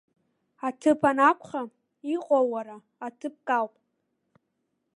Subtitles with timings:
[0.67, 1.61] Аҭыԥ анакәха,
[2.15, 2.77] иҟоу уара,
[3.19, 3.73] ҭыԥк ауп.